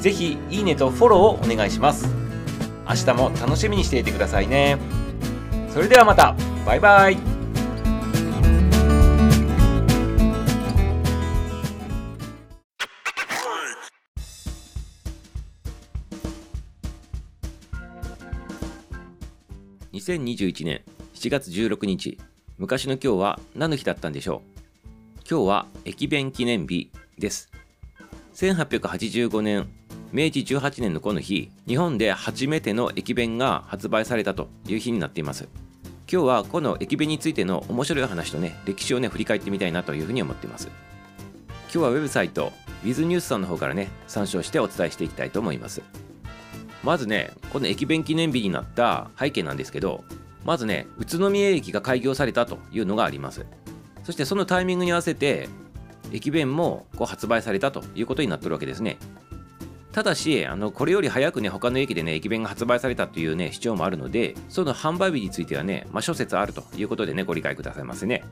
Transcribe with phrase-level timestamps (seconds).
[0.00, 2.08] ぜひいいねとフォローをお願いします。
[2.88, 4.78] 明日も楽しみにしていてくださいね。
[5.72, 6.36] それではまた。
[6.64, 7.18] バイバイ。
[19.92, 20.82] 2021年
[21.14, 22.18] 7月16日
[22.58, 25.28] 昔の今日は何の日だったんでしょう？
[25.28, 27.50] 今日は駅弁記念日です。
[28.34, 29.68] 1885年
[30.12, 35.48] 明治18年のこの日日本で初めての駅弁が発売されたという日になっています。
[36.10, 40.68] 今日はこの駅弁についての面白い話とね歴史をね振り返ってみたいなというふうに思っています。
[41.64, 42.52] 今日はウェブサイト
[42.84, 45.82] Wiz ニュースさんの方からね参照してお伝えしていきたいと思います。
[46.84, 50.04] まずねこの駅弁記念日になった背景なんですけど
[50.44, 53.44] まずね宇都宮駅が開業されたというのがあります。
[54.04, 55.48] そしてそのタイミングに合わせて
[56.12, 58.98] 駅弁もこう発売されたということになってるわけですね。
[59.96, 68.22] ただしあのこれより早くね他の駅でね駅弁が発売されたというね主張もあるのでその販売日についてはね、まあ、諸説あるということでねご理解くださいませね。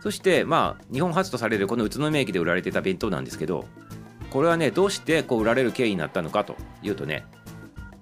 [0.00, 3.64] そしてまあ日本初とされるこの宇都宮駅で売られてた弁当なんですけど
[4.28, 7.24] これはねどうしてこう売られる経緯になったのかというとね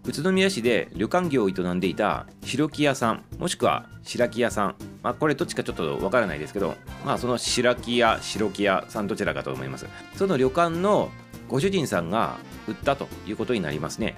[0.05, 6.75] 宇都宮市で旅館業を営んでいた白木屋さんもしくは白木屋さん、まあ、これどっちかちょっとわからないですけど、
[7.06, 9.87] まあ、その白木屋白木屋さんどちらかと思います。
[10.17, 11.11] その旅館の
[11.49, 14.17] ご主人さんが売ったということになりますね。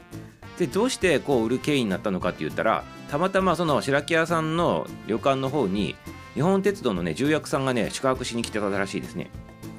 [0.59, 5.97] でどうしてこう売る経緯になったのかって言ったらたまたまその白木屋さんの旅館の方に
[6.35, 9.31] 日本鉄道のね重役さんがね宿泊しに来てたらしいですね。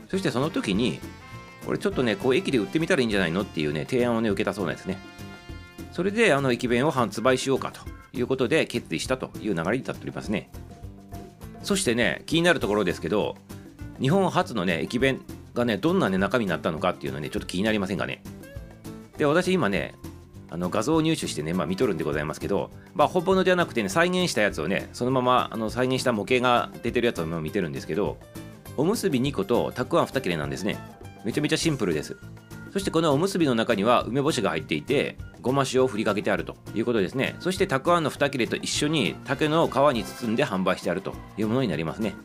[0.09, 0.99] そしてその時に
[1.65, 4.97] これちょっとねこう駅で売ってみたらいいんじゃないのっていうね提案をね受けたそうなんですね。
[5.91, 7.81] それであの駅弁を発売しようかと
[8.17, 10.49] いうことで決意したという流れに立っておりますね。
[11.63, 13.35] そしてね気になるところですけど
[13.99, 15.21] 日本初のね駅弁
[15.53, 18.23] がねどんなね中身になったのかっていうのはねちょっと気になりませんかね。
[19.17, 19.95] で私今ね
[20.49, 28.17] あの画像を入手してね、まあ、見とるんでございますけど、まあ、本物ではなくてね再現したやつをねそのままあの再現した模型が出てるやつを見てるんですけど
[28.75, 30.77] おむすび2個とたくあん2切れなんですね。
[31.23, 32.17] めちゃめちゃシンプルです。
[32.71, 37.35] そしてこのおむすびの中には梅干しが入っていてごま塩を振りかけてあるということですね。
[37.39, 42.15] そしてたくあんの2切れと一緒に竹の皮に包んで販売してあるというものになりますね。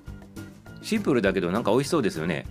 [0.82, 2.46] シンプルだけどなんか美味しそうですよね。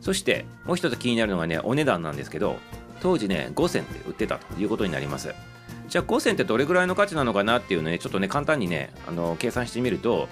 [0.00, 2.58] そしてもう一つ気になるのがねお値段なんですけど
[3.00, 5.34] 当時ね5銭で売ってたということになります。
[5.88, 10.28] じゃあ5銭ってどれぐらいの価値なのかなっていうのねちょっとね簡単にねあの計算してみると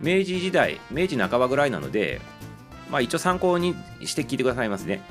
[0.00, 2.20] 明治時代明治半ばぐらいなので
[2.90, 5.02] まあ一応参考にして聞いてくださいますね。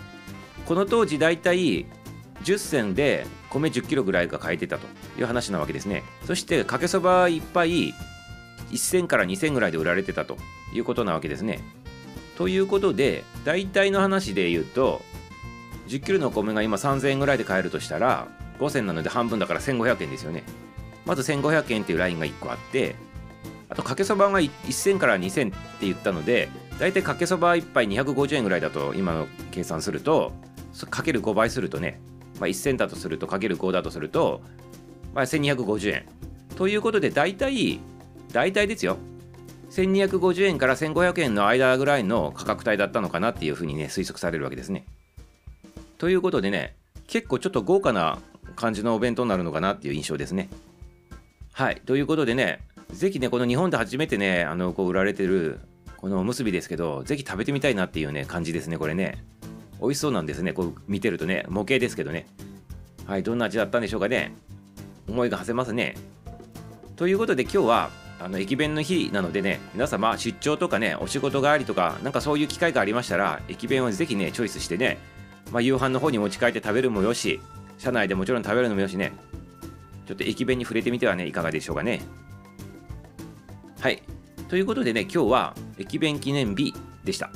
[0.66, 1.86] この当時だいたい
[2.44, 4.88] 10銭で米10キロぐらいが買えてたと
[5.18, 6.04] いう話なわけですね。
[6.26, 7.94] そしてかけそばいっぱい
[8.72, 10.38] 1銭から2銭ぐらいで売られてたと
[10.74, 11.62] いうことなわけですね。
[12.38, 15.02] ということで大体の話で言うと
[15.88, 18.28] 10キロのお米が今3000円ぐらいで買えるとしたら
[18.60, 20.44] 5銭なので半分だから1500円ですよね。
[21.06, 22.96] まず1500円っていうラインが1個あって
[23.70, 26.50] あとかけそばが1銭から2銭って言ったので
[26.80, 30.32] 大体かけそば1杯250円ぐらいだと今の計算すると
[30.92, 32.00] かける5倍するとね、
[32.40, 34.42] まあ、1銭だとするとかける5だとすると、
[35.16, 36.06] まあ、1250円。
[36.56, 37.80] ということで大体
[38.32, 38.98] 大体ですよ。
[39.78, 44.86] 1250円から1500円の間ぐらいの価格帯だったのかなっていうふうにね推測されるわけですね。
[46.00, 48.18] ということでね結構ちょっと豪華な
[48.56, 50.50] 感じのお弁当になるのかなっていう印象ですね。
[51.52, 52.62] はいということでね
[52.92, 55.60] 是非ねこの日本で初めてねあのこう売られてる
[55.98, 59.24] このおむすびですけど是非食べてみたいなっていうね感じですねこれね。
[59.80, 62.26] 美味しそうなんですねこう見てるとね模型ですけどね。
[63.06, 64.34] はいどんな味だったんでしょうかね。
[65.08, 65.96] 思いが馳せますね。
[66.96, 74.98] ということで今日はあの駅弁の日なのでね皆様出張とかねお仕事帰りとかなんかそういう機会がありましたら駅弁をぜひねチョイスしてね、
[75.52, 77.40] まあ、夕飯の方に持ち帰って食べるもよし
[77.78, 79.14] 車内でもちろん食べるのもよしね。
[80.08, 82.02] ちょっと駅弁に触れてみてはねいかがでしょうかね。
[83.80, 84.02] はい。
[84.48, 86.74] ということでね今日は駅弁記念日
[87.04, 87.30] でした。